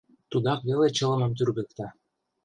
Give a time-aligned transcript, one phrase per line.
[0.31, 1.87] Тудак веле чылымым тӱргыкта.